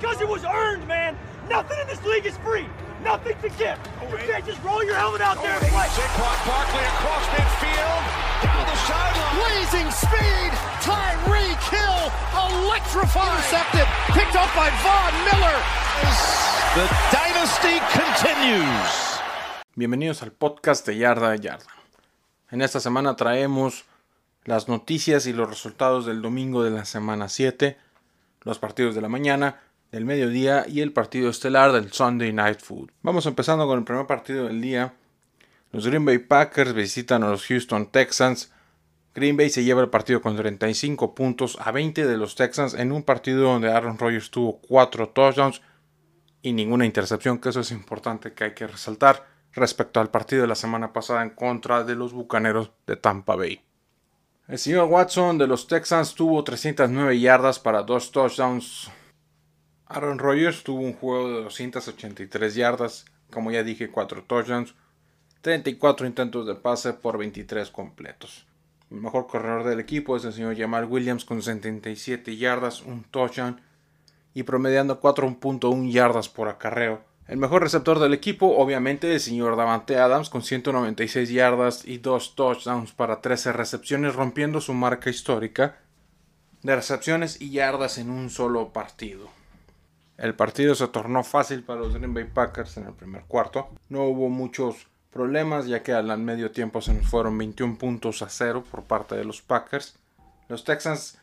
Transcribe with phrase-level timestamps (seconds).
[0.00, 1.14] because it was earned, man.
[1.50, 2.64] Nothing in this league is free.
[3.04, 3.76] Nothing to give.
[4.00, 5.88] You can't just roll your helmet out there and play.
[5.92, 8.02] Saquon Barkley across midfield,
[8.40, 9.34] down the sideline.
[9.36, 10.50] Blazing speed,
[10.80, 12.00] Tyreek Hill,
[12.32, 13.28] electrifying.
[13.28, 13.86] Intercepted,
[14.16, 15.58] picked up by Von Miller.
[16.80, 19.20] The dynasty continues.
[19.76, 21.72] Bienvenidos al podcast de Yarda a Yarda.
[22.50, 23.84] En esta semana traemos
[24.44, 27.76] las noticias y los resultados del domingo de la semana 7,
[28.42, 29.60] los partidos de la mañana,
[29.90, 32.90] del mediodía y el partido estelar del Sunday Night Food.
[33.02, 34.94] Vamos empezando con el primer partido del día.
[35.72, 38.52] Los Green Bay Packers visitan a los Houston Texans.
[39.14, 42.92] Green Bay se lleva el partido con 35 puntos a 20 de los Texans en
[42.92, 45.62] un partido donde Aaron Rodgers tuvo 4 touchdowns
[46.42, 50.48] y ninguna intercepción, que eso es importante que hay que resaltar respecto al partido de
[50.48, 53.60] la semana pasada en contra de los Bucaneros de Tampa Bay.
[54.46, 58.90] El señor Watson de los Texans tuvo 309 yardas para dos touchdowns.
[59.92, 64.76] Aaron Rodgers tuvo un juego de 283 yardas, como ya dije, 4 touchdowns,
[65.40, 68.46] 34 intentos de pase por 23 completos.
[68.88, 73.60] El mejor corredor del equipo es el señor Jamal Williams con 77 yardas, un touchdown
[74.32, 77.02] y promediando 4.1 yardas por acarreo.
[77.26, 82.36] El mejor receptor del equipo, obviamente, el señor Davante Adams con 196 yardas y 2
[82.36, 85.78] touchdowns para 13 recepciones, rompiendo su marca histórica
[86.62, 89.39] de recepciones y yardas en un solo partido.
[90.20, 93.70] El partido se tornó fácil para los Green Bay Packers en el primer cuarto.
[93.88, 98.28] No hubo muchos problemas ya que al medio tiempo se nos fueron 21 puntos a
[98.28, 99.96] 0 por parte de los Packers.
[100.48, 101.16] Los Texans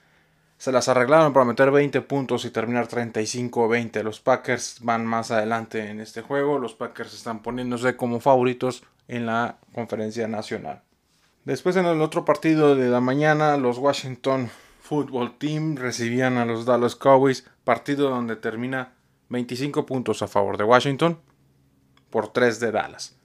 [0.58, 4.02] se las arreglaron para meter 20 puntos y terminar 35-20.
[4.02, 6.58] Los Packers van más adelante en este juego.
[6.58, 10.82] Los Packers están poniéndose como favoritos en la conferencia nacional.
[11.46, 14.50] Después en el otro partido de la mañana, los Washington
[14.88, 17.46] Football Team recibían a los Dallas Cowboys.
[17.66, 18.94] Partido donde termina
[19.28, 21.20] 25 puntos a favor de Washington
[22.10, 23.18] por 3 de Dallas.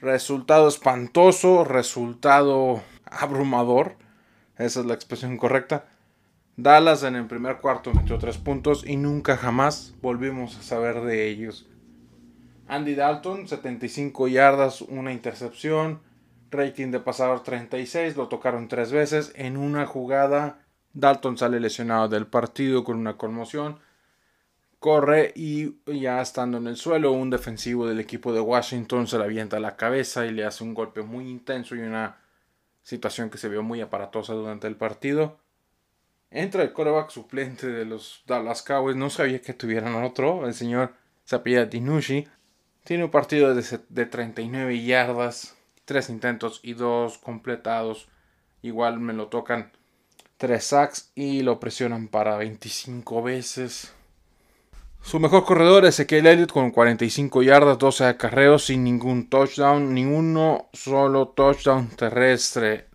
[0.00, 3.96] Resultado espantoso, resultado abrumador.
[4.56, 5.84] Esa es la expresión correcta.
[6.56, 11.28] Dallas en el primer cuarto metió 3 puntos y nunca jamás volvimos a saber de
[11.28, 11.68] ellos.
[12.66, 16.00] Andy Dalton, 75 yardas, una intercepción,
[16.50, 19.32] rating de pasador 36, lo tocaron 3 veces.
[19.34, 20.60] En una jugada,
[20.92, 23.78] Dalton sale lesionado del partido con una conmoción.
[24.78, 29.24] Corre y ya estando en el suelo, un defensivo del equipo de Washington se le
[29.24, 32.16] avienta la cabeza y le hace un golpe muy intenso y una
[32.82, 35.38] situación que se vio muy aparatosa durante el partido.
[36.30, 38.96] Entra el coreback suplente de los Dallas Cowboys.
[38.96, 40.46] No sabía que tuvieran otro.
[40.46, 42.26] El señor Sapia Dinushi.
[42.84, 45.56] Tiene un partido de, de 39 yardas.
[45.84, 48.08] 3 intentos y 2 completados.
[48.62, 49.72] Igual me lo tocan
[50.40, 53.92] 3 sacks y lo presionan para 25 veces.
[55.02, 60.70] Su mejor corredor es Ezekiel Elliott con 45 yardas, 12 acarreos sin ningún touchdown, ninguno
[60.72, 62.86] solo touchdown terrestre.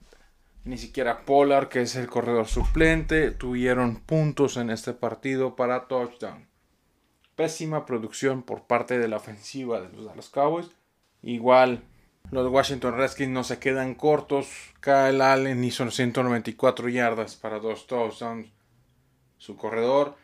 [0.64, 6.48] Ni siquiera Pollard, que es el corredor suplente, tuvieron puntos en este partido para touchdown.
[7.36, 10.72] Pésima producción por parte de la ofensiva de los Dallas Cowboys.
[11.22, 11.84] Igual
[12.32, 14.48] los Washington Redskins no se quedan cortos.
[14.82, 18.48] Kyle Allen hizo 194 yardas para dos touchdowns.
[19.38, 20.16] Su corredor,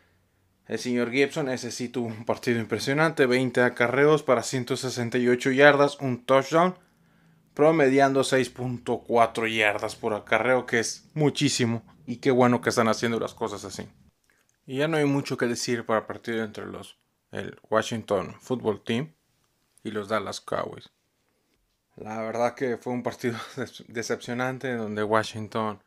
[0.66, 3.26] el señor Gibson, ese sí tuvo un partido impresionante.
[3.26, 6.76] 20 acarreos para 168 yardas, un touchdown
[7.54, 11.82] promediando 6.4 yardas por acarreo, que es muchísimo.
[12.06, 13.86] Y qué bueno que están haciendo las cosas así.
[14.66, 16.98] Y ya no hay mucho que decir para el partido entre los
[17.32, 19.14] el Washington Football Team
[19.82, 20.90] y los Dallas Cowboys.
[21.96, 23.38] La verdad que fue un partido
[23.88, 25.82] decepcionante donde Washington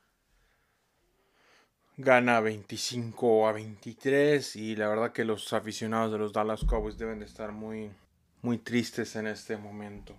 [1.98, 7.20] gana 25 a 23 y la verdad que los aficionados de los Dallas Cowboys deben
[7.20, 7.92] de estar muy
[8.46, 10.16] muy tristes en este momento.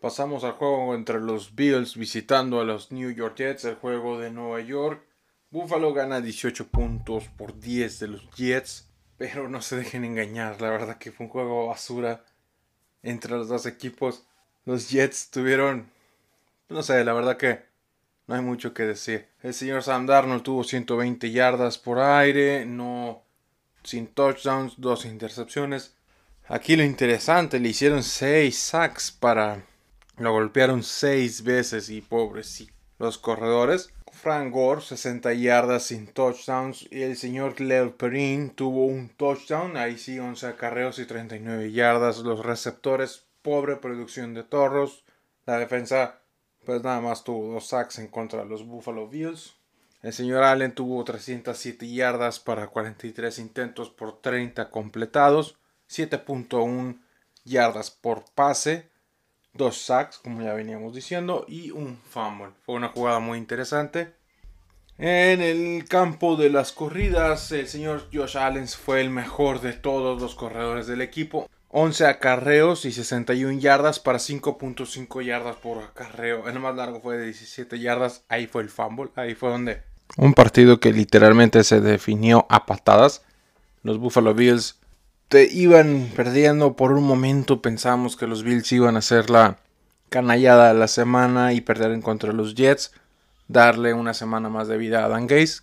[0.00, 4.30] Pasamos al juego entre los Bills visitando a los New York Jets, el juego de
[4.30, 5.04] Nueva York.
[5.50, 8.88] Buffalo gana 18 puntos por 10 de los Jets,
[9.18, 12.24] pero no se dejen engañar, la verdad que fue un juego basura
[13.02, 14.24] entre los dos equipos.
[14.64, 15.90] Los Jets tuvieron,
[16.68, 17.62] no sé, la verdad que
[18.26, 19.28] no hay mucho que decir.
[19.42, 23.22] El señor Sam Darnold tuvo 120 yardas por aire, no
[23.82, 25.96] sin touchdowns, dos intercepciones.
[26.46, 29.64] Aquí lo interesante, le hicieron 6 sacks para
[30.20, 32.66] lo golpearon seis veces y pobres
[32.98, 33.90] los corredores.
[34.12, 36.86] Frank Gore, 60 yardas sin touchdowns.
[36.90, 39.78] Y el señor Leo Perrin tuvo un touchdown.
[39.78, 42.18] Ahí sí, 11 acarreos y 39 yardas.
[42.18, 45.04] Los receptores, pobre producción de toros.
[45.46, 46.20] La defensa,
[46.64, 49.56] pues nada más tuvo dos sacks en contra de los Buffalo Bills.
[50.02, 55.58] El señor Allen tuvo 307 yardas para 43 intentos por 30 completados,
[55.90, 57.00] 7.1
[57.44, 58.88] yardas por pase,
[59.52, 62.52] dos sacks, como ya veníamos diciendo, y un fumble.
[62.64, 64.14] Fue una jugada muy interesante.
[64.96, 70.20] En el campo de las corridas, el señor Josh Allen fue el mejor de todos
[70.20, 71.48] los corredores del equipo.
[71.72, 76.48] 11 acarreos y 61 yardas para 5.5 yardas por acarreo.
[76.48, 78.24] El más largo fue de 17 yardas.
[78.28, 79.10] Ahí fue el fumble.
[79.14, 79.82] Ahí fue donde.
[80.16, 83.22] Un partido que literalmente se definió a patadas.
[83.84, 84.80] Los Buffalo Bills
[85.28, 87.62] te iban perdiendo por un momento.
[87.62, 89.58] Pensamos que los Bills iban a hacer la
[90.08, 92.92] canallada de la semana y perder en contra de los Jets.
[93.46, 95.60] Darle una semana más de vida a Dan Gaze.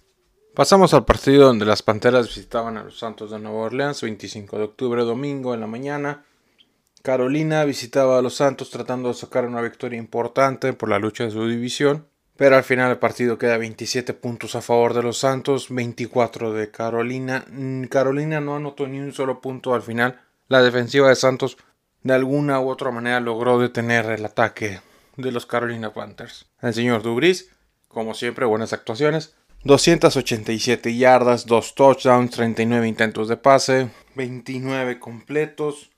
[0.57, 4.63] Pasamos al partido donde las Panteras visitaban a los Santos de Nueva Orleans, 25 de
[4.63, 6.25] octubre, domingo en la mañana.
[7.04, 11.30] Carolina visitaba a los Santos tratando de sacar una victoria importante por la lucha de
[11.30, 12.07] su división.
[12.38, 16.71] Pero al final el partido queda 27 puntos a favor de los Santos, 24 de
[16.71, 17.45] Carolina.
[17.51, 20.19] Mm, Carolina no anotó ni un solo punto al final.
[20.48, 21.57] La defensiva de Santos
[22.01, 24.81] de alguna u otra manera logró detener el ataque
[25.18, 26.48] de los Carolina Panthers.
[26.63, 27.51] El señor Dubris,
[27.88, 29.37] como siempre, buenas actuaciones.
[29.63, 35.89] 287 yardas, 2 touchdowns, 39 intentos de pase, 29 completos,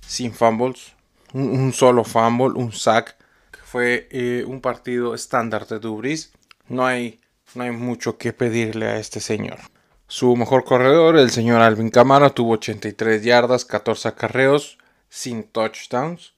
[0.00, 0.94] sin fumbles,
[1.32, 3.16] un, solo fumble, un sack.
[3.64, 6.32] Fue eh, un partido estándar de Dubris.
[6.68, 7.20] No hay,
[7.54, 9.58] no hay mucho que pedirle a este señor.
[10.06, 14.78] Su mejor corredor, el señor Alvin Camara, tuvo 83 yardas, 14 acarreos,
[15.10, 16.34] sin touchdowns.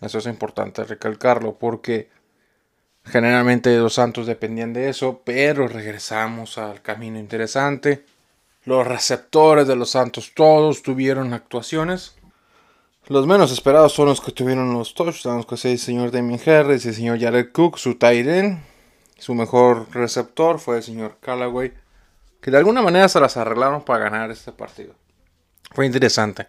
[0.00, 2.08] Eso es importante recalcarlo porque
[3.04, 8.04] Generalmente los Santos dependían de eso, pero regresamos al camino interesante.
[8.64, 12.16] Los receptores de los Santos todos tuvieron actuaciones.
[13.06, 16.86] Los menos esperados son los que tuvieron los touchdowns, que es el señor Damien Harris
[16.86, 18.26] el señor Jared Cook, su tight
[19.18, 21.74] Su mejor receptor fue el señor Callaway,
[22.40, 24.94] que de alguna manera se las arreglaron para ganar este partido.
[25.72, 26.48] Fue interesante.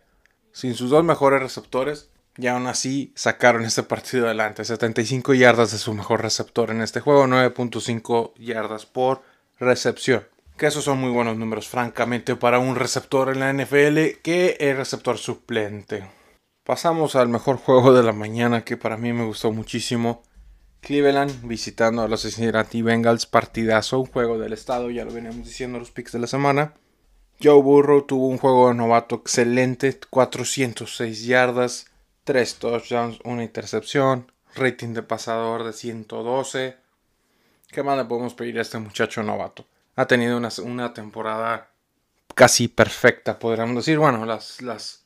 [0.53, 4.65] Sin sus dos mejores receptores, y aún así sacaron este partido adelante.
[4.65, 9.23] 75 yardas de su mejor receptor en este juego, 9.5 yardas por
[9.59, 10.25] recepción.
[10.57, 14.77] Que esos son muy buenos números, francamente, para un receptor en la NFL que es
[14.77, 16.09] receptor suplente.
[16.63, 20.23] Pasamos al mejor juego de la mañana que para mí me gustó muchísimo.
[20.81, 25.79] Cleveland visitando a los Cincinnati Bengals, partidazo, un juego del estado, ya lo veníamos diciendo
[25.79, 26.73] los picks de la semana.
[27.41, 31.87] Joe Burrow tuvo un juego de novato excelente, 406 yardas,
[32.25, 36.75] 3 touchdowns, una intercepción, rating de pasador de 112.
[37.69, 39.65] ¿Qué más le podemos pedir a este muchacho novato?
[39.95, 41.69] Ha tenido una, temporada
[42.33, 43.97] casi perfecta, podríamos decir.
[43.99, 45.05] Bueno, las, las...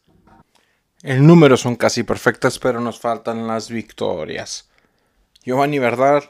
[1.03, 4.69] El número son casi perfectas, pero nos faltan las victorias.
[5.43, 6.23] Giovanni Verdad,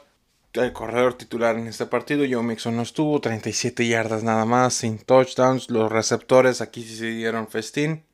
[0.54, 2.24] el corredor titular en este partido.
[2.28, 5.70] Joe Mixon no estuvo, 37 yardas nada más, sin touchdowns.
[5.70, 8.04] Los receptores aquí sí se dieron festín.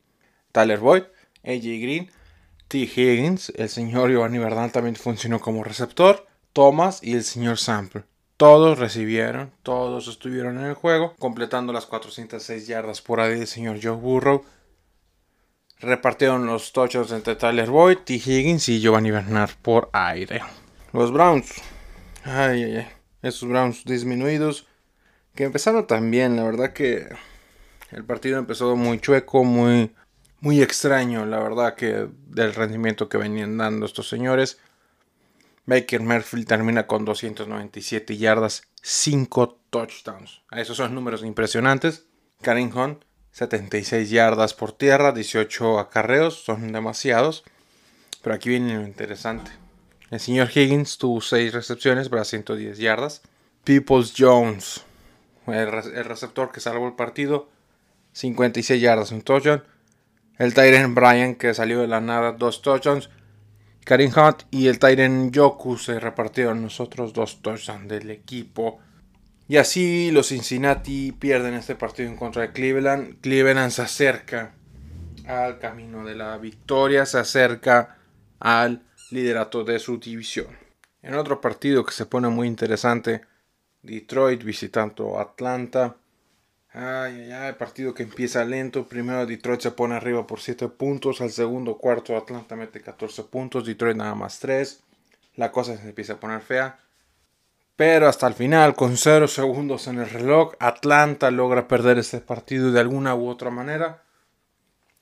[0.52, 1.05] Tyler Boyd,
[1.44, 2.11] AJ Green,
[2.68, 2.78] T.
[2.78, 8.04] Higgins, el señor Giovanni Bernal también funcionó como receptor, Thomas y el señor Sample.
[8.36, 13.78] Todos recibieron, todos estuvieron en el juego, completando las 406 yardas por ahí del señor
[13.82, 14.44] Joe Burrow.
[15.78, 18.14] Repartieron los touchdowns entre Tyler Boyd, T.
[18.14, 20.40] Higgins y Giovanni Bernard por aire.
[20.92, 21.52] Los Browns.
[22.24, 22.88] Ay, ay, ay.
[23.22, 24.66] Esos Browns disminuidos.
[25.34, 26.36] Que empezaron también.
[26.36, 27.06] La verdad que
[27.90, 29.94] el partido empezó muy chueco, muy
[30.46, 34.59] muy extraño, la verdad, que del rendimiento que venían dando estos señores.
[35.64, 40.42] Baker Merfield termina con 297 yardas, 5 touchdowns.
[40.52, 42.06] Esos son números impresionantes.
[42.42, 47.42] Karim Hunt, 76 yardas por tierra, 18 acarreos, son demasiados.
[48.23, 49.50] Pero aquí viene lo interesante.
[50.12, 53.23] El señor Higgins tuvo 6 recepciones para 110 yardas.
[53.64, 54.85] Peoples Jones,
[55.49, 55.73] el,
[56.04, 57.49] receptor que salvó el partido,
[58.12, 59.64] 56 yardas, un touchdown.
[60.38, 63.11] El Tyren Bryan que salió de la nada, dos touchdowns.
[63.85, 68.81] Karim Hunt y el Tyren Yoku se repartieron nosotros dos touchdowns del equipo.
[69.49, 73.21] Y así los Cincinnati pierden este partido en contra de Cleveland.
[73.21, 74.55] Cleveland se acerca
[75.26, 77.99] al camino de la victoria, se acerca
[78.40, 80.49] al liderato de su división.
[81.02, 83.23] En otro partido que se pone muy interesante,
[83.83, 85.97] Detroit visitando Atlanta.
[86.78, 88.87] Ay, ay, ay, partido que empieza lento.
[88.87, 91.23] Primero Detroit se pone arriba por 7 puntos.
[91.23, 93.64] Al segundo cuarto Atlanta mete 14 puntos.
[93.64, 94.83] Detroit nada más 3.
[95.37, 96.78] La cosa se empieza a poner fea.
[97.76, 102.71] Pero hasta el final, con 0 segundos en el reloj, Atlanta logra perder este partido
[102.71, 104.02] de alguna u otra manera.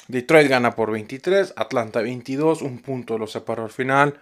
[0.07, 4.21] Detroit gana por 23, Atlanta 22, un punto lo separó al final.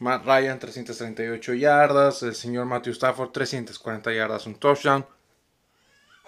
[0.00, 5.06] Matt Ryan 338 yardas, el señor Matthew Stafford 340 yardas, un touchdown.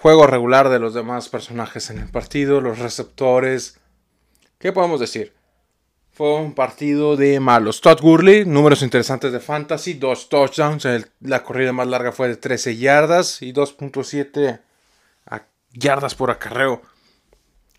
[0.00, 3.80] Juego regular de los demás personajes en el partido, los receptores.
[4.58, 5.34] ¿Qué podemos decir?
[6.12, 7.80] Fue un partido de malos.
[7.80, 10.86] Todd Gurley, números interesantes de fantasy, dos touchdowns.
[11.20, 14.60] la corrida más larga fue de 13 yardas y 2.7
[15.72, 16.80] yardas por acarreo.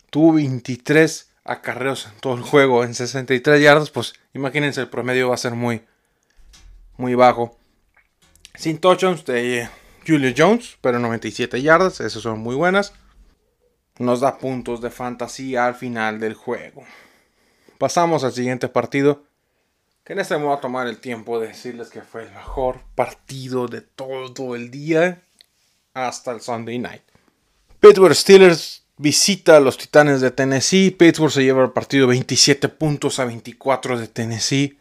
[0.09, 3.91] Tuvo 23 acarreos en todo el juego en 63 yardas.
[3.91, 5.85] Pues imagínense, el promedio va a ser muy,
[6.97, 7.57] muy bajo.
[8.55, 9.69] Sin touchdowns de
[10.09, 11.99] Julio Jones, pero 97 yardas.
[11.99, 12.93] Esas son muy buenas.
[13.99, 16.83] Nos da puntos de fantasy al final del juego.
[17.77, 19.23] Pasamos al siguiente partido.
[20.03, 23.67] Que en este me a tomar el tiempo de decirles que fue el mejor partido
[23.67, 25.21] de todo el día.
[25.93, 27.03] Hasta el Sunday night.
[27.79, 30.91] Pittsburgh Steelers visita a los Titanes de Tennessee.
[30.91, 34.79] Pittsburgh se lleva el partido 27 puntos a 24 de Tennessee.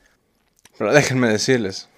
[0.78, 1.88] Pero déjenme decirles,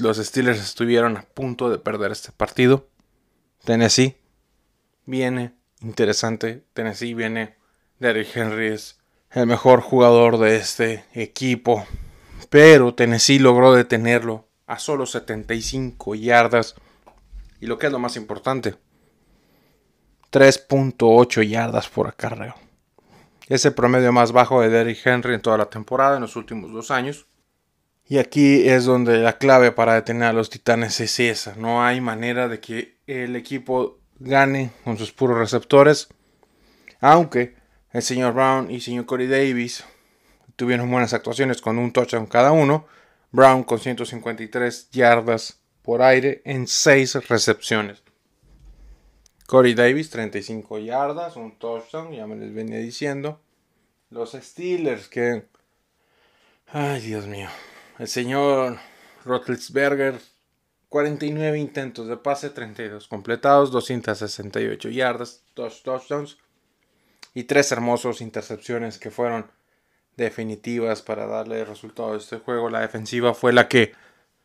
[0.00, 2.88] los Steelers estuvieron a punto de perder este partido.
[3.64, 4.16] Tennessee
[5.06, 6.64] viene interesante.
[6.72, 7.56] Tennessee viene.
[7.98, 8.98] Derrick Henry es
[9.30, 11.86] el mejor jugador de este equipo.
[12.50, 16.76] Pero Tennessee logró detenerlo a solo 75 yardas.
[17.60, 18.76] Y lo que es lo más importante,
[20.30, 22.54] 3.8 yardas por acarreo.
[23.48, 26.70] Es el promedio más bajo de Derrick Henry en toda la temporada en los últimos
[26.70, 27.26] dos años.
[28.10, 31.54] Y aquí es donde la clave para detener a los Titanes es esa.
[31.56, 36.08] No hay manera de que el equipo gane con sus puros receptores.
[37.00, 37.54] Aunque
[37.92, 39.84] el señor Brown y el señor Corey Davis
[40.56, 42.86] tuvieron buenas actuaciones con un touchdown cada uno.
[43.30, 48.02] Brown con 153 yardas por aire en 6 recepciones.
[49.46, 53.42] Corey Davis 35 yardas, un touchdown, ya me les venía diciendo.
[54.08, 55.46] Los Steelers que...
[56.66, 57.48] Ay, Dios mío.
[57.98, 58.78] El señor
[59.24, 60.20] Roethlisberger
[60.88, 66.38] 49 intentos de pase, 32 completados, 268 yardas, 2 touchdowns
[67.34, 69.50] y tres hermosos intercepciones que fueron
[70.16, 72.70] definitivas para darle el resultado de este juego.
[72.70, 73.92] La defensiva fue la que,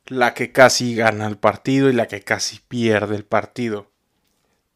[0.07, 3.91] la que casi gana el partido y la que casi pierde el partido.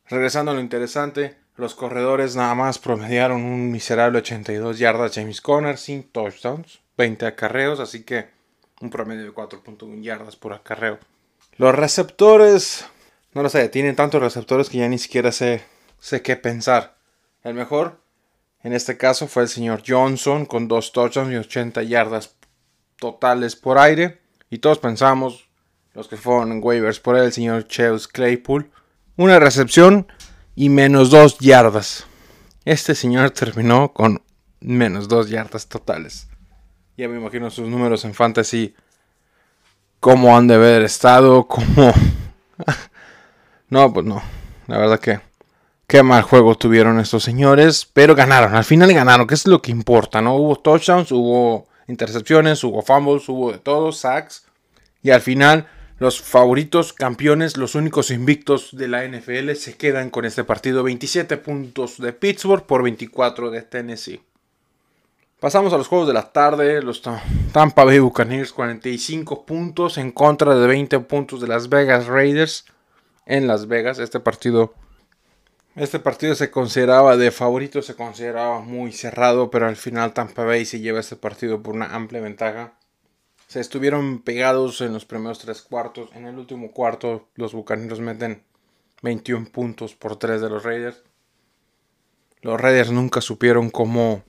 [0.06, 5.80] Regresando a lo interesante, los corredores nada más promediaron un miserable 82 yardas James Conner
[5.80, 8.37] sin touchdowns, 20 acarreos, así que
[8.82, 11.00] un promedio de 4.1 yardas por acarreo.
[11.58, 12.86] Los receptores,
[13.34, 15.64] no lo sé, tienen tantos receptores que ya ni siquiera sé,
[16.00, 16.98] sé qué pensar.
[17.44, 18.00] El mejor
[18.64, 22.36] en este caso fue el señor Johnson con dos touchdowns y 80 yardas
[22.98, 24.20] totales por aire.
[24.50, 25.48] Y todos pensamos,
[25.94, 28.70] los que fueron en waivers por él, el señor Cheus Claypool,
[29.16, 30.08] una recepción
[30.56, 32.06] y menos dos yardas.
[32.66, 34.22] Este señor terminó con
[34.60, 36.28] menos dos yardas totales.
[36.98, 38.76] Ya me imagino sus números en fantasy.
[40.00, 41.94] Cómo han de haber estado, cómo...
[43.70, 44.22] no, pues no.
[44.68, 45.20] La verdad que
[45.88, 48.54] Qué mal juego tuvieron estos señores, pero ganaron.
[48.56, 50.36] Al final ganaron, que es lo que importa, ¿no?
[50.36, 54.48] Hubo touchdowns, hubo intercepciones, hubo fumbles, hubo de todo, sacks.
[55.02, 55.66] Y al final,
[55.98, 60.84] los favoritos, campeones, los únicos invictos de la NFL se quedan con este partido.
[60.84, 64.22] 27 puntos de Pittsburgh por 24 de Tennessee.
[65.40, 66.82] Pasamos a los juegos de la tarde.
[66.82, 67.04] Los
[67.52, 72.66] Tampa Bay Buccaneers 45 puntos en contra de 20 puntos de Las Vegas Raiders
[73.28, 74.00] en Las Vegas.
[74.00, 74.74] Este partido
[75.76, 80.66] este partido se consideraba de favorito, se consideraba muy cerrado, pero al final Tampa Bay
[80.66, 82.74] se lleva este partido por una amplia ventaja.
[83.46, 86.10] Se estuvieron pegados en los primeros tres cuartos.
[86.16, 88.42] En el último cuarto, los bucaneros meten
[89.04, 91.04] 21 puntos por 3 de los Raiders.
[92.42, 94.24] Los Raiders nunca supieron cómo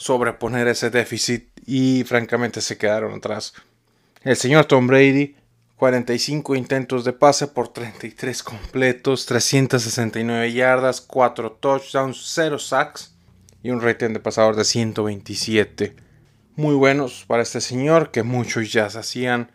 [0.00, 3.52] sobreponer ese déficit y francamente se quedaron atrás.
[4.22, 5.36] El señor Tom Brady
[5.76, 13.14] 45 intentos de pase por 33 completos, 369 yardas, 4 touchdowns, 0 sacks
[13.62, 15.94] y un rating de pasador de 127.
[16.56, 19.52] Muy buenos para este señor que muchos ya se hacían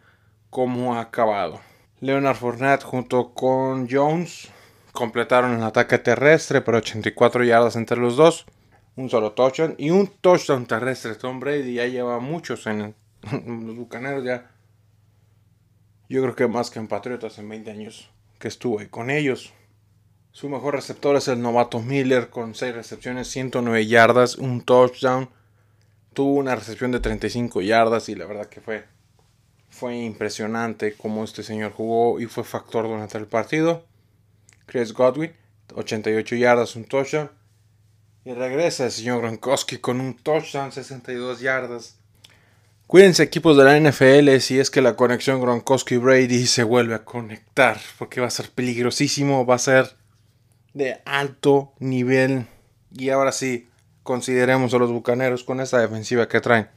[0.51, 1.59] como acabado.
[2.01, 4.49] Leonard Fournette junto con Jones
[4.91, 8.45] completaron el ataque terrestre por 84 yardas entre los dos,
[8.95, 11.15] un solo touchdown y un touchdown terrestre.
[11.15, 12.95] Tom Brady ya lleva muchos en
[13.31, 14.51] los bucaneros ya
[16.07, 18.09] yo creo que más que en Patriotas en 20 años
[18.39, 19.53] que estuvo ahí con ellos.
[20.31, 25.29] Su mejor receptor es el novato Miller con 6 recepciones, 109 yardas, un touchdown.
[26.13, 28.83] Tuvo una recepción de 35 yardas y la verdad que fue,
[29.69, 33.85] fue impresionante cómo este señor jugó y fue factor durante el partido.
[34.65, 35.31] Chris Godwin,
[35.73, 37.31] 88 yardas, un touchdown.
[38.25, 41.95] Y regresa el señor Gronkowski con un touchdown, 62 yardas.
[42.87, 47.79] Cuídense equipos de la NFL si es que la conexión Gronkowski-Brady se vuelve a conectar,
[47.99, 49.95] porque va a ser peligrosísimo, va a ser
[50.73, 52.47] de alto nivel.
[52.91, 53.69] Y ahora sí,
[54.01, 56.67] consideremos a los Bucaneros con esta defensiva que traen,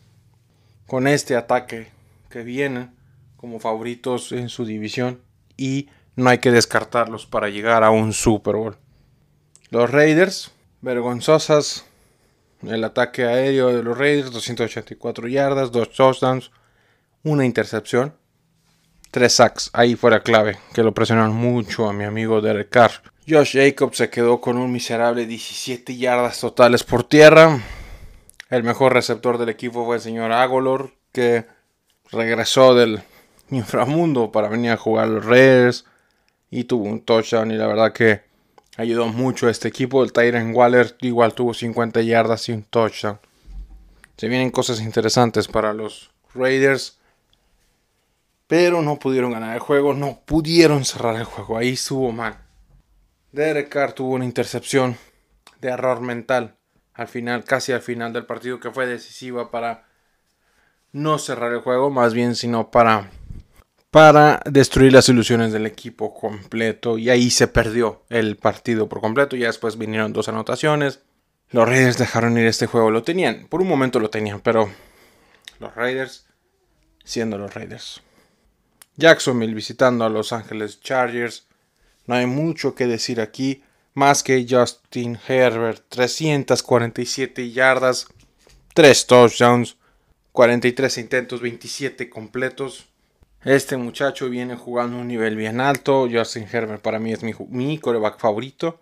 [0.86, 1.88] con este ataque
[2.28, 2.90] que viene
[3.38, 5.22] como favoritos en su división
[5.56, 8.76] y no hay que descartarlos para llegar a un Super Bowl.
[9.70, 11.84] Los Raiders, vergonzosas
[12.62, 16.50] el ataque aéreo de los Raiders, 284 yardas, 2 touchdowns,
[17.22, 18.14] una intercepción,
[19.10, 19.70] 3 sacks.
[19.72, 22.90] Ahí fue la clave, que lo presionaron mucho a mi amigo Derek Carr.
[23.28, 27.60] Josh Jacobs se quedó con un miserable 17 yardas totales por tierra.
[28.50, 31.46] El mejor receptor del equipo fue el señor Agolor, que
[32.10, 33.02] regresó del
[33.50, 35.84] inframundo para venir a jugar los Raiders
[36.50, 38.27] y tuvo un touchdown y la verdad que
[38.78, 40.02] ayudó mucho este equipo.
[40.02, 43.18] El Tyron Waller igual tuvo 50 yardas y un touchdown.
[44.16, 46.98] Se vienen cosas interesantes para los Raiders.
[48.46, 51.58] Pero no pudieron ganar el juego, no pudieron cerrar el juego.
[51.58, 52.38] Ahí estuvo mal.
[53.32, 54.96] Derek Carr tuvo una intercepción
[55.60, 56.56] de error mental
[56.94, 59.86] al final, casi al final del partido, que fue decisiva para
[60.92, 63.10] no cerrar el juego, más bien, sino para
[63.90, 69.36] para destruir las ilusiones del equipo completo y ahí se perdió el partido por completo.
[69.36, 71.00] Ya después vinieron dos anotaciones.
[71.50, 72.90] Los Raiders dejaron ir este juego.
[72.90, 74.68] Lo tenían, por un momento lo tenían, pero
[75.58, 76.26] los Raiders
[77.04, 78.02] siendo los Raiders.
[78.96, 81.46] Jacksonville visitando a Los Ángeles Chargers.
[82.06, 83.62] No hay mucho que decir aquí,
[83.94, 88.08] más que Justin Herbert, 347 yardas,
[88.74, 89.76] 3 touchdowns,
[90.32, 92.88] 43 intentos, 27 completos.
[93.48, 96.06] Este muchacho viene jugando un nivel bien alto.
[96.12, 98.78] Justin Herbert para mí es mi, mi coreback favorito.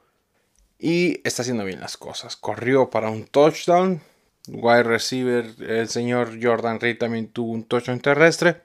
[0.76, 2.34] Y está haciendo bien las cosas.
[2.34, 4.02] Corrió para un touchdown.
[4.48, 8.62] Wide receiver, el señor Jordan Reed también tuvo un touchdown terrestre.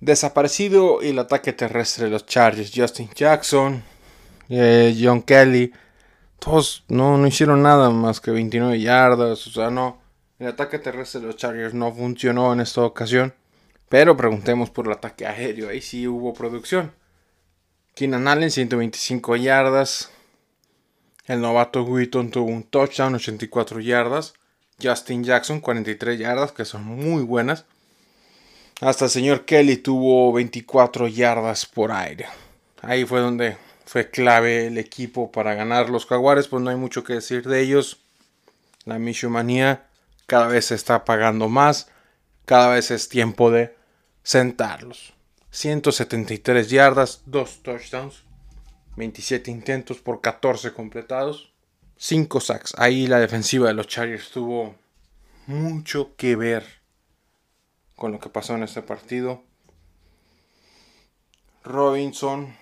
[0.00, 2.72] Desaparecido el ataque terrestre de los Chargers.
[2.74, 3.84] Justin Jackson,
[4.48, 5.74] eh, John Kelly.
[6.38, 9.46] Todos no, no hicieron nada más que 29 yardas.
[9.46, 10.00] O sea, no.
[10.38, 13.34] El ataque terrestre de los Chargers no funcionó en esta ocasión.
[13.88, 15.70] Pero preguntemos por el ataque aéreo.
[15.70, 16.92] Ahí sí hubo producción.
[17.94, 20.10] Keenan Allen, 125 yardas.
[21.26, 24.34] El novato Wheaton tuvo un touchdown, 84 yardas.
[24.80, 27.64] Justin Jackson, 43 yardas, que son muy buenas.
[28.80, 32.26] Hasta el señor Kelly tuvo 24 yardas por aire.
[32.82, 36.46] Ahí fue donde fue clave el equipo para ganar los Jaguares.
[36.46, 37.98] Pues no hay mucho que decir de ellos.
[38.84, 39.86] La Mishumanía
[40.26, 41.88] cada vez se está pagando más.
[42.44, 43.77] Cada vez es tiempo de
[44.28, 45.14] sentarlos.
[45.50, 48.24] 173 yardas, 2 touchdowns,
[48.96, 51.50] 27 intentos por 14 completados,
[51.96, 52.74] 5 sacks.
[52.76, 54.74] Ahí la defensiva de los Chargers tuvo
[55.46, 56.62] mucho que ver
[57.96, 59.44] con lo que pasó en este partido.
[61.64, 62.54] Robinson,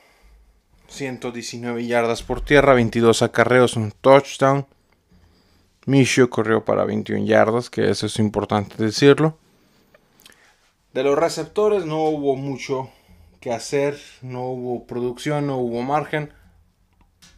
[0.86, 4.68] 119 yardas por tierra, 22 acarreos, un touchdown.
[5.86, 9.36] Micho corrió para 21 yardas, que eso es importante decirlo.
[10.96, 12.90] De los receptores no hubo mucho
[13.38, 16.32] que hacer, no hubo producción, no hubo margen.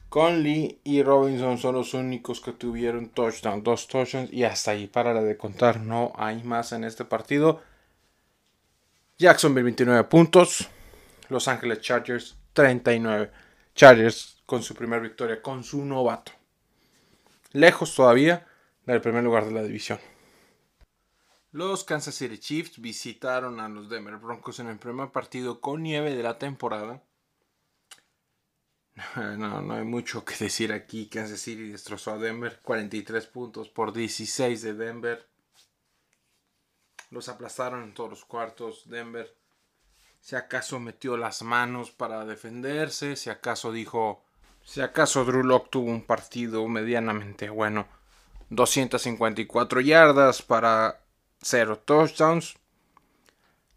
[0.08, 5.12] Conley y Robinson son los únicos que tuvieron touchdown, dos touchdowns y hasta ahí para
[5.24, 7.60] de contar, no hay más en este partido.
[9.18, 10.68] Jacksonville 29 puntos,
[11.28, 13.32] Los Ángeles Chargers 39.
[13.74, 16.30] Chargers con su primera victoria con su novato.
[17.50, 18.46] Lejos todavía
[18.86, 19.98] del primer lugar de la división.
[21.50, 26.14] Los Kansas City Chiefs visitaron a los Denver Broncos en el primer partido con nieve
[26.14, 27.02] de la temporada.
[29.38, 31.08] No, no hay mucho que decir aquí.
[31.08, 32.60] Kansas City destrozó a Denver.
[32.62, 35.28] 43 puntos por 16 de Denver.
[37.10, 38.88] Los aplastaron en todos los cuartos.
[38.90, 39.32] Denver,
[40.20, 43.16] si acaso metió las manos para defenderse.
[43.16, 44.24] Si acaso dijo.
[44.64, 47.86] Si acaso Drew Locke tuvo un partido medianamente bueno.
[48.50, 51.00] 254 yardas para
[51.42, 52.56] 0 touchdowns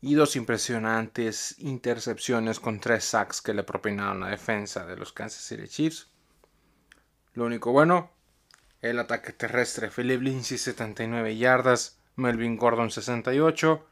[0.02, 5.44] y dos impresionantes intercepciones con tres sacks que le propinaron la defensa de los Kansas
[5.44, 6.08] City Chiefs.
[7.34, 8.12] Lo único bueno,
[8.82, 13.86] el ataque terrestre, Philip Lindsay 79 yardas, Melvin Gordon 68.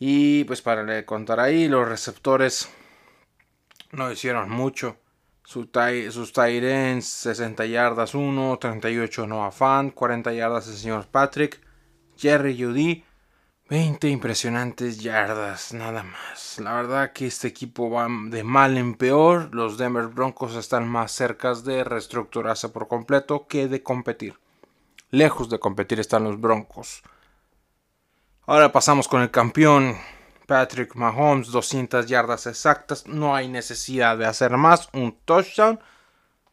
[0.00, 2.68] Y pues para contar ahí, los receptores
[3.90, 4.98] no hicieron mucho.
[5.44, 5.68] Sus,
[6.10, 6.62] sus tight
[7.00, 11.67] 60 yardas 1, 38 Noah Fan, 40 yardas el señor Patrick.
[12.18, 13.04] Jerry Judy,
[13.70, 16.58] 20 impresionantes yardas, nada más.
[16.58, 19.54] La verdad que este equipo va de mal en peor.
[19.54, 24.36] Los Denver Broncos están más cerca de reestructurarse por completo que de competir.
[25.10, 27.04] Lejos de competir están los Broncos.
[28.46, 29.96] Ahora pasamos con el campeón
[30.48, 33.06] Patrick Mahomes, 200 yardas exactas.
[33.06, 34.88] No hay necesidad de hacer más.
[34.92, 35.78] Un touchdown,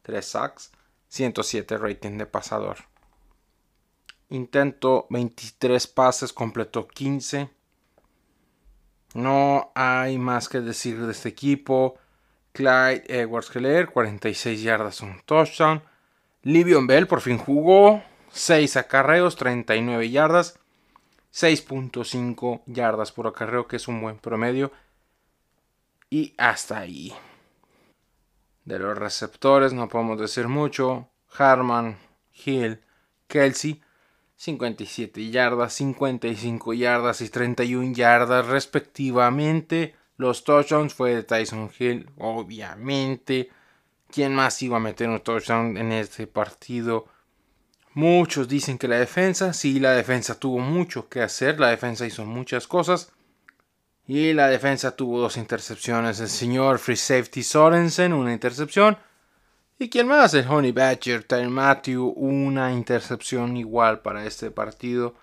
[0.04, 0.72] 3 sacks,
[1.08, 2.78] 107 rating de pasador.
[4.30, 7.50] Intento 23 pases, completó 15.
[9.14, 11.98] No hay más que decir de este equipo.
[12.52, 15.84] Clyde Edwards Keller, 46 yardas, un touchdown.
[16.42, 18.04] Livion Bell por fin jugó.
[18.32, 20.60] 6 acarreos, 39 yardas.
[21.34, 24.72] 6.5 yardas por acarreo, que es un buen promedio.
[26.10, 27.14] Y hasta ahí.
[28.64, 31.10] De los receptores no podemos decir mucho.
[31.38, 31.98] Harman,
[32.46, 32.82] Hill,
[33.28, 33.82] Kelsey.
[34.38, 39.96] 57 yardas, 55 yardas y 31 yardas respectivamente.
[40.18, 43.50] Los touchdowns fue de Tyson Hill, obviamente.
[44.10, 47.08] ¿Quién más iba a meter un touchdown en este partido?
[47.94, 52.26] Muchos dicen que la defensa, sí, la defensa tuvo mucho que hacer, la defensa hizo
[52.26, 53.12] muchas cosas.
[54.08, 56.20] Y la defensa tuvo dos intercepciones.
[56.20, 58.98] El señor Free Safety Sorensen, una intercepción.
[59.78, 60.34] ¿Y quién más?
[60.34, 65.16] El Honey Badger, Tyler Matthew, una intercepción igual para este partido.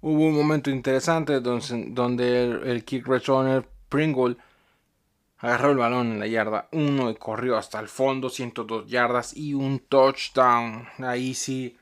[0.00, 4.36] Hubo un momento interesante donde, el, kick returner Pringle
[5.38, 9.54] agarró el balón en la yarda 1 y corrió hasta el fondo, 102 yardas y
[9.54, 10.86] un touchdown.
[10.98, 11.76] Ahí sí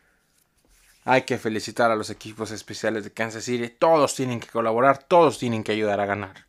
[1.05, 3.69] hay que felicitar a los equipos especiales de Kansas City.
[3.69, 6.46] Todos tienen que colaborar, todos tienen que ayudar a ganar.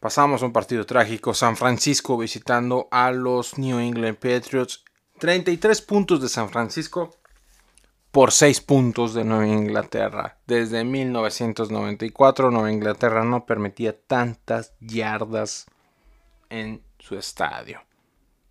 [0.00, 1.34] Pasamos a un partido trágico.
[1.34, 4.84] San Francisco visitando a los New England Patriots.
[5.18, 7.16] 33 puntos de San Francisco
[8.12, 10.38] por 6 puntos de Nueva Inglaterra.
[10.46, 15.66] Desde 1994 Nueva Inglaterra no permitía tantas yardas
[16.48, 17.82] en su estadio.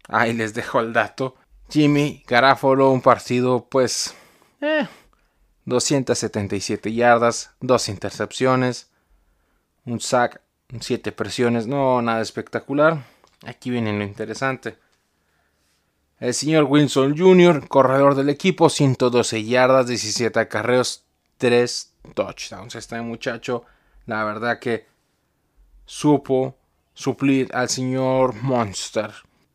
[0.09, 1.35] Ahí les dejo el dato.
[1.69, 4.13] Jimmy Garafolo, un partido pues...
[5.65, 8.89] 277 eh, yardas, 2 intercepciones,
[9.85, 10.41] un sack
[10.79, 13.05] 7 presiones, no nada espectacular.
[13.45, 14.77] Aquí viene lo interesante.
[16.19, 21.03] El señor Wilson Jr., corredor del equipo, 112 yardas, 17 acarreos,
[21.37, 22.75] 3 touchdowns.
[22.75, 23.63] Este muchacho,
[24.07, 24.87] la verdad que
[25.85, 26.55] supo
[26.93, 29.11] suplir al señor Monster.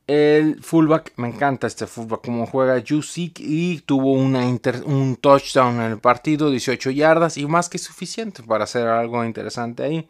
[0.06, 5.92] El fullback, me encanta este fullback, como juega Jusic y tuvo una un touchdown en
[5.92, 10.08] el partido, 18 yardas y más que suficiente para hacer algo interesante ahí.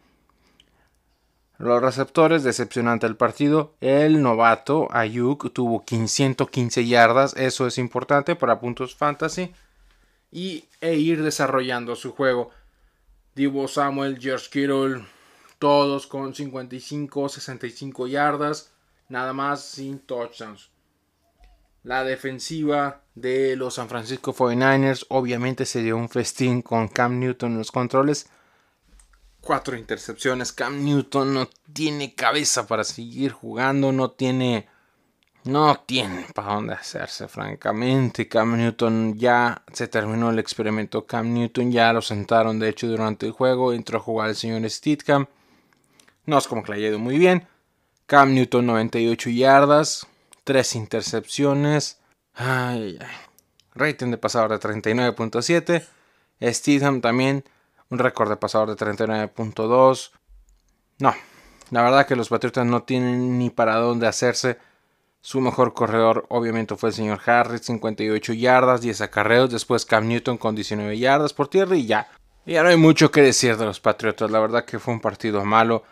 [1.62, 3.76] Los receptores, decepcionante el partido.
[3.80, 9.54] El novato Ayuk tuvo 115 yardas, eso es importante para puntos fantasy.
[10.32, 12.50] Y e ir desarrollando su juego.
[13.36, 15.04] Divo Samuel, George Kittle,
[15.60, 18.72] todos con 55, 65 yardas,
[19.08, 20.68] nada más sin touchdowns.
[21.84, 27.52] La defensiva de los San Francisco 49ers obviamente se dio un festín con Cam Newton
[27.52, 28.28] en los controles
[29.42, 30.52] cuatro intercepciones.
[30.52, 34.68] Cam Newton no tiene cabeza para seguir jugando, no tiene.
[35.44, 38.28] No tiene para dónde hacerse, francamente.
[38.28, 41.04] Cam Newton ya se terminó el experimento.
[41.04, 43.72] Cam Newton ya lo sentaron, de hecho, durante el juego.
[43.72, 45.26] Entró a jugar el señor Stidham.
[46.26, 47.48] No es como que le haya ido muy bien.
[48.06, 50.06] Cam Newton 98 yardas,
[50.44, 51.98] 3 intercepciones.
[52.34, 53.16] Ay, ay.
[53.74, 55.84] Rating de pasador de 39.7.
[56.40, 57.44] Stidham también
[57.92, 60.12] un récord de pasador de 39.2.
[60.98, 61.14] No,
[61.70, 64.58] la verdad que los Patriotas no tienen ni para dónde hacerse.
[65.20, 69.50] Su mejor corredor obviamente fue el señor Harris, 58 yardas, 10 acarreos.
[69.50, 72.08] Después Cam Newton con 19 yardas por tierra y ya.
[72.46, 74.30] Ya no hay mucho que decir de los Patriotas.
[74.30, 75.84] La verdad que fue un partido malo.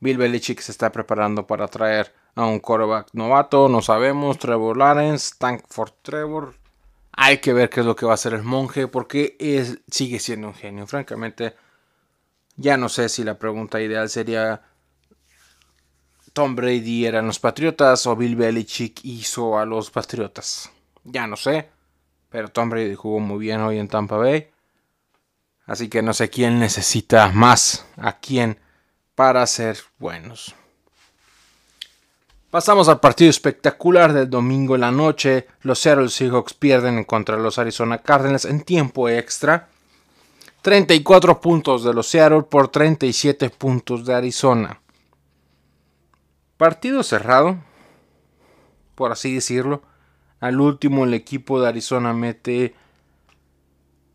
[0.00, 3.68] Bill Belichick se está preparando para traer a un quarterback novato.
[3.68, 4.38] No sabemos.
[4.38, 6.54] Trevor Lawrence, Tank for Trevor.
[7.16, 10.18] Hay que ver qué es lo que va a hacer el monje porque es, sigue
[10.20, 10.86] siendo un genio.
[10.86, 11.56] Francamente,
[12.56, 14.62] ya no sé si la pregunta ideal sería
[16.34, 20.70] Tom Brady eran los Patriotas o Bill Belichick hizo a los Patriotas.
[21.02, 21.70] Ya no sé,
[22.28, 24.50] pero Tom Brady jugó muy bien hoy en Tampa Bay.
[25.64, 28.60] Así que no sé quién necesita más a quién
[29.14, 30.54] para ser buenos.
[32.50, 35.48] Pasamos al partido espectacular del domingo en la noche.
[35.62, 39.68] Los Seattle Seahawks pierden contra los Arizona Cardinals en tiempo extra.
[40.62, 44.80] 34 puntos de los Seattle por 37 puntos de Arizona.
[46.56, 47.58] Partido cerrado,
[48.94, 49.82] por así decirlo.
[50.38, 52.74] Al último el equipo de Arizona mete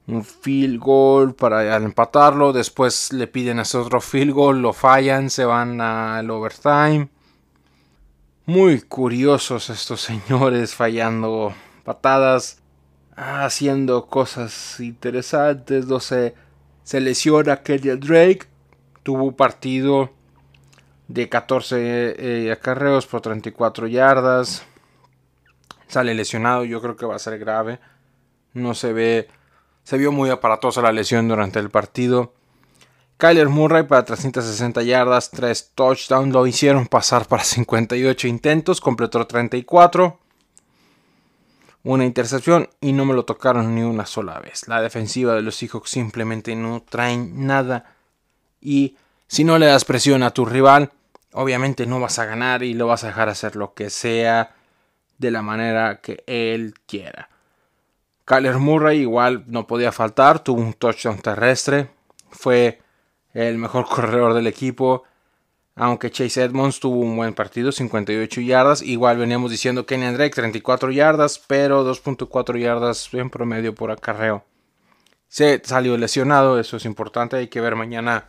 [0.07, 2.53] un field goal para empatarlo.
[2.53, 7.09] Después le piden hacer otro field goal, lo fallan, se van al overtime
[8.51, 11.53] muy curiosos estos señores fallando
[11.85, 12.61] patadas,
[13.15, 16.35] haciendo cosas interesantes, no sé.
[16.83, 18.41] Se lesiona Kenyon Drake.
[19.03, 20.11] Tuvo un partido
[21.07, 24.65] de 14 eh, acarreos por 34 yardas.
[25.87, 27.79] Sale lesionado, yo creo que va a ser grave.
[28.53, 29.29] No se ve,
[29.83, 32.33] se vio muy aparatosa la lesión durante el partido.
[33.21, 40.19] Kyler Murray para 360 yardas, 3 touchdowns, lo hicieron pasar para 58 intentos, completó 34.
[41.83, 44.67] Una intercepción y no me lo tocaron ni una sola vez.
[44.67, 47.93] La defensiva de los Seahawks simplemente no traen nada.
[48.59, 50.91] Y si no le das presión a tu rival,
[51.33, 54.55] obviamente no vas a ganar y lo vas a dejar hacer lo que sea
[55.19, 57.29] de la manera que él quiera.
[58.25, 61.91] Kyler Murray igual no podía faltar, tuvo un touchdown terrestre,
[62.31, 62.81] fue
[63.33, 65.03] el mejor corredor del equipo.
[65.75, 68.81] Aunque Chase Edmonds tuvo un buen partido, 58 yardas.
[68.81, 74.43] Igual veníamos diciendo Kenny Drake, 34 yardas, pero 2.4 yardas en promedio por acarreo.
[75.27, 77.37] Se salió lesionado, eso es importante.
[77.37, 78.27] Hay que ver mañana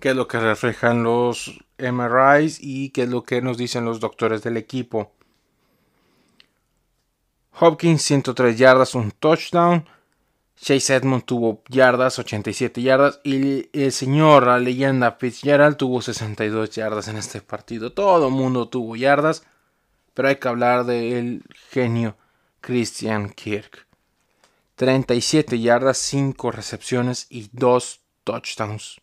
[0.00, 4.00] qué es lo que reflejan los MRIs y qué es lo que nos dicen los
[4.00, 5.12] doctores del equipo.
[7.60, 9.86] Hopkins 103 yardas, un touchdown.
[10.62, 13.20] Chase Edmond tuvo yardas, 87 yardas.
[13.24, 17.92] Y el señor, la leyenda Fitzgerald, tuvo 62 yardas en este partido.
[17.92, 19.44] Todo mundo tuvo yardas.
[20.14, 22.16] Pero hay que hablar del genio
[22.60, 23.86] Christian Kirk.
[24.76, 29.02] 37 yardas, 5 recepciones y 2 touchdowns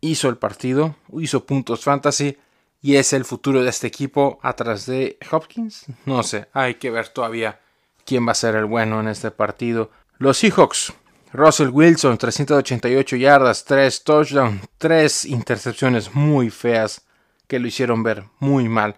[0.00, 2.38] hizo el partido, hizo puntos fantasy
[2.80, 5.86] y es el futuro de este equipo atrás de Hopkins.
[6.04, 7.60] No sé, hay que ver todavía
[8.06, 9.90] quién va a ser el bueno en este partido.
[10.18, 10.94] Los Seahawks,
[11.32, 17.04] Russell Wilson, 388 yardas, 3 touchdowns, 3 intercepciones muy feas
[17.46, 18.96] que lo hicieron ver muy mal.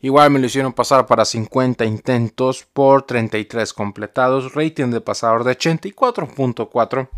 [0.00, 5.56] Igual me lo hicieron pasar para 50 intentos por 33 completados, rating de pasador de
[5.56, 7.08] 84.4,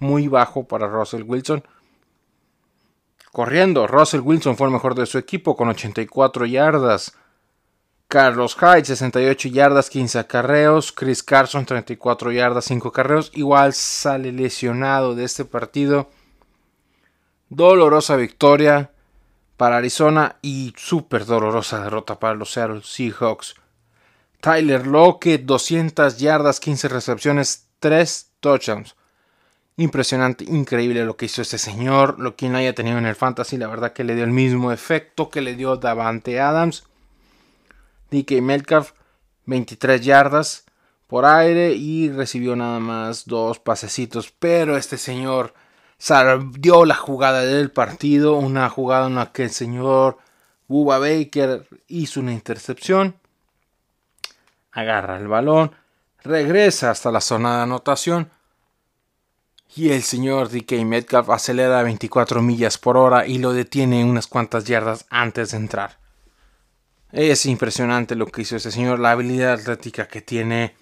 [0.00, 1.62] muy bajo para Russell Wilson.
[3.32, 7.16] Corriendo, Russell Wilson fue el mejor de su equipo con 84 yardas.
[8.08, 10.92] Carlos Hyde, 68 yardas, 15 acarreos.
[10.92, 13.30] Chris Carson, 34 yardas, 5 acarreos.
[13.34, 16.10] Igual sale lesionado de este partido.
[17.48, 18.90] Dolorosa victoria
[19.56, 23.54] para Arizona y súper dolorosa derrota para los Seattle Seahawks.
[24.40, 28.94] Tyler Lockett, 200 yardas, 15 recepciones, 3 touchdowns.
[29.76, 32.20] Impresionante, increíble lo que hizo este señor.
[32.20, 34.70] Lo que no haya tenido en el fantasy, la verdad que le dio el mismo
[34.70, 36.84] efecto que le dio Davante Adams.
[38.14, 38.92] DK Metcalf,
[39.46, 40.64] 23 yardas
[41.06, 44.32] por aire y recibió nada más dos pasecitos.
[44.38, 45.54] Pero este señor
[46.58, 48.36] dio la jugada del partido.
[48.36, 50.18] Una jugada en la que el señor
[50.68, 53.16] Bubba Baker hizo una intercepción.
[54.72, 55.72] Agarra el balón.
[56.22, 58.30] Regresa hasta la zona de anotación
[59.76, 64.26] y el señor DK Metcalf acelera a 24 millas por hora y lo detiene unas
[64.26, 66.03] cuantas yardas antes de entrar.
[67.14, 70.74] Es impresionante lo que hizo ese señor, la habilidad atlética que tiene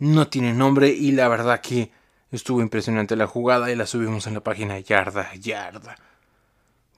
[0.00, 1.92] no tiene nombre y la verdad que
[2.32, 5.94] estuvo impresionante la jugada y la subimos en la página yarda yarda.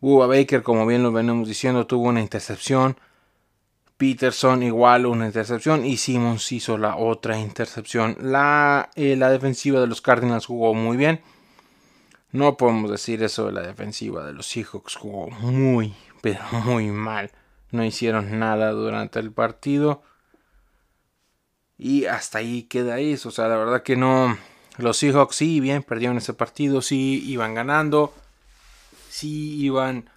[0.00, 2.96] Bubba Baker, como bien lo venimos diciendo, tuvo una intercepción
[3.98, 8.16] Peterson igual una intercepción y Simmons hizo la otra intercepción.
[8.20, 11.20] La, eh, la defensiva de los Cardinals jugó muy bien.
[12.30, 14.96] No podemos decir eso de la defensiva de los Seahawks.
[14.96, 17.30] Jugó muy, pero muy mal.
[17.72, 20.02] No hicieron nada durante el partido.
[21.76, 23.30] Y hasta ahí queda eso.
[23.30, 24.38] O sea, la verdad que no.
[24.78, 26.80] Los Seahawks sí, bien, perdieron ese partido.
[26.80, 28.14] Sí, iban ganando.
[29.10, 30.08] Sí, iban.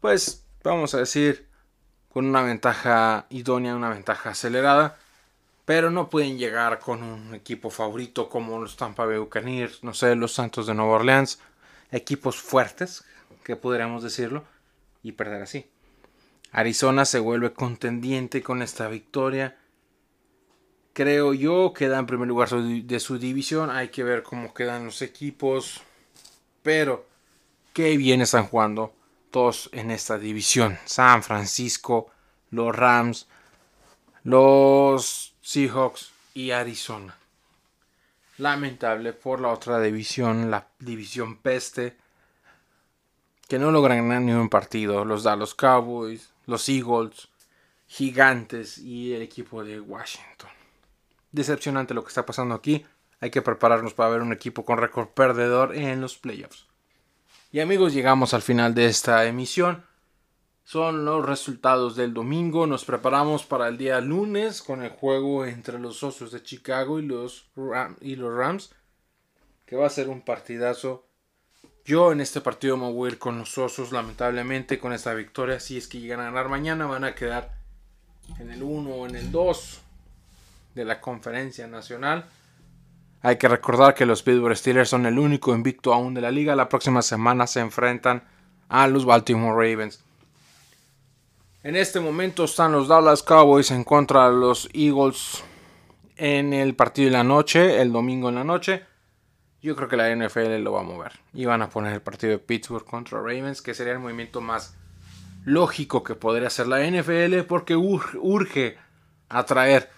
[0.00, 1.46] Pues, vamos a decir
[2.14, 4.96] con una ventaja idónea, una ventaja acelerada,
[5.64, 10.14] pero no pueden llegar con un equipo favorito como los Tampa Bay Buccaneers, no sé,
[10.14, 11.40] los Santos de Nueva Orleans,
[11.90, 13.04] equipos fuertes,
[13.42, 14.44] que podríamos decirlo,
[15.02, 15.66] y perder así.
[16.54, 19.58] Arizona se vuelve contendiente con esta victoria.
[20.92, 23.70] Creo yo queda en primer lugar de su división.
[23.70, 25.82] Hay que ver cómo quedan los equipos.
[26.62, 27.06] Pero
[27.72, 28.94] qué bien están jugando
[29.72, 30.78] en esta división.
[30.84, 32.12] San Francisco,
[32.50, 33.26] los Rams,
[34.22, 37.16] los Seahawks y Arizona.
[38.38, 41.96] Lamentable por la otra división, la división peste,
[43.54, 45.04] que no logran ganar ni un partido.
[45.04, 47.28] Los Dallas Cowboys, los Eagles,
[47.86, 50.50] Gigantes y el equipo de Washington.
[51.30, 52.84] Decepcionante lo que está pasando aquí.
[53.20, 56.66] Hay que prepararnos para ver un equipo con récord perdedor en los playoffs.
[57.52, 59.84] Y amigos, llegamos al final de esta emisión.
[60.64, 62.66] Son los resultados del domingo.
[62.66, 67.02] Nos preparamos para el día lunes con el juego entre los Osos de Chicago y
[67.02, 67.52] los,
[68.00, 68.72] y los Rams.
[69.64, 71.06] que va a ser un partidazo.
[71.84, 75.60] Yo en este partido me voy a ir con los osos, lamentablemente, con esta victoria.
[75.60, 77.52] Si es que llegan a ganar mañana, van a quedar
[78.38, 79.80] en el 1 o en el 2
[80.74, 82.24] de la conferencia nacional.
[83.20, 86.56] Hay que recordar que los Pittsburgh Steelers son el único invicto aún de la liga.
[86.56, 88.24] La próxima semana se enfrentan
[88.68, 90.02] a los Baltimore Ravens.
[91.62, 95.44] En este momento están los Dallas Cowboys en contra de los Eagles
[96.16, 98.84] en el partido de la noche, el domingo en la noche.
[99.64, 101.12] Yo creo que la NFL lo va a mover.
[101.32, 104.76] Y van a poner el partido de Pittsburgh contra Ravens, que sería el movimiento más
[105.46, 108.76] lógico que podría hacer la NFL, porque urge
[109.30, 109.90] atraer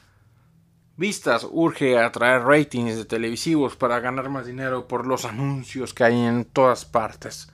[0.97, 6.15] vistas, urge atraer ratings de televisivos para ganar más dinero por los anuncios que hay
[6.15, 7.53] en todas partes.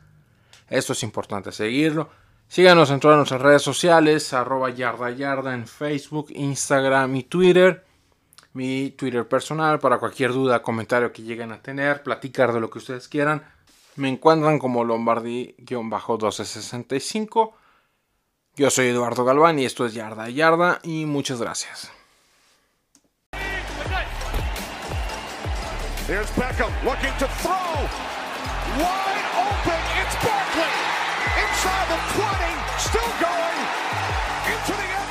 [0.69, 2.11] Esto es importante seguirlo.
[2.47, 7.87] Síganos en todas nuestras redes sociales, arroba yarda yarda en Facebook, Instagram y Twitter
[8.53, 12.79] mi Twitter personal para cualquier duda, comentario que lleguen a tener, platicar de lo que
[12.79, 13.43] ustedes quieran.
[13.97, 17.53] Me encuentran como Lombardi-1265.
[18.57, 21.91] Yo soy Eduardo Galván y esto es Yarda Yarda y muchas gracias.
[26.07, 27.89] Here's Beckham looking to throw.
[28.77, 29.81] Wide open.
[30.03, 30.75] It's Barkley.
[31.41, 32.53] Inside the 20.
[32.77, 33.61] Still going.
[34.53, 35.02] Into the